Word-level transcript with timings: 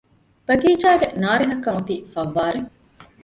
ބަގީޗާގެ 0.47 1.07
ނާރެހަކަށް 1.21 1.75
އޮތީ 1.75 1.95
ފައްވާރެއް 2.13 2.69